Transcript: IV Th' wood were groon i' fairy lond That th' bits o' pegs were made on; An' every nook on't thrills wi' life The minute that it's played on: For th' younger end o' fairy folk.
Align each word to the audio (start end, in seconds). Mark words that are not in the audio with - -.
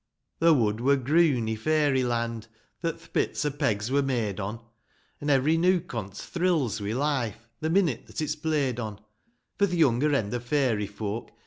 IV 0.37 0.39
Th' 0.39 0.55
wood 0.55 0.81
were 0.81 0.97
groon 0.97 1.47
i' 1.47 1.55
fairy 1.55 2.03
lond 2.03 2.47
That 2.81 2.97
th' 2.99 3.13
bits 3.13 3.45
o' 3.45 3.51
pegs 3.51 3.91
were 3.91 4.01
made 4.01 4.39
on; 4.39 4.59
An' 5.21 5.29
every 5.29 5.57
nook 5.57 5.93
on't 5.93 6.17
thrills 6.17 6.81
wi' 6.81 6.93
life 6.93 7.47
The 7.59 7.69
minute 7.69 8.07
that 8.07 8.19
it's 8.19 8.35
played 8.35 8.79
on: 8.79 8.99
For 9.59 9.67
th' 9.67 9.73
younger 9.73 10.15
end 10.15 10.33
o' 10.33 10.39
fairy 10.39 10.87
folk. 10.87 11.29